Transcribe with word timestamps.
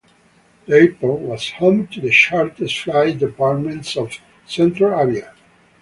The 0.65 0.77
airport 0.77 1.19
was 1.21 1.51
home 1.51 1.85
to 1.89 2.01
the 2.01 2.09
charter 2.09 2.67
flights 2.67 3.19
department 3.19 3.95
of 3.97 4.11
Centre-Avia. 4.47 5.31